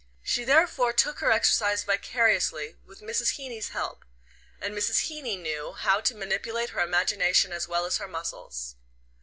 She 0.23 0.43
therefore 0.45 0.93
took 0.93 1.19
her 1.19 1.29
exercise 1.31 1.83
vicariously, 1.83 2.75
with 2.83 3.01
Mrs. 3.01 3.35
Heeny's 3.37 3.69
help; 3.69 4.03
and 4.59 4.73
Mrs. 4.73 5.01
Heeny 5.11 5.37
knew 5.37 5.73
how 5.73 6.01
to 6.01 6.15
manipulate 6.15 6.71
her 6.71 6.81
imagination 6.81 7.51
as 7.53 7.67
well 7.67 7.85
as 7.85 7.97
her 7.97 8.07
muscles. 8.07 8.77